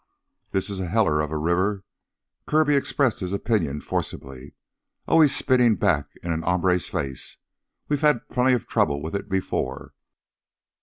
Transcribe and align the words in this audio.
"This 0.49 0.71
is 0.71 0.79
a 0.79 0.87
heller 0.87 1.21
of 1.21 1.29
a 1.31 1.37
river," 1.37 1.83
Kirby 2.47 2.75
expressed 2.75 3.19
his 3.19 3.33
opinion 3.33 3.81
forcibly. 3.81 4.55
"Always 5.07 5.35
spittin' 5.35 5.75
back 5.75 6.07
in 6.23 6.31
an 6.31 6.41
hombre's 6.41 6.89
face. 6.89 7.37
We've 7.87 8.01
had 8.01 8.27
plenty 8.27 8.55
of 8.55 8.65
trouble 8.67 8.99
with 9.03 9.13
it 9.13 9.29
before." 9.29 9.93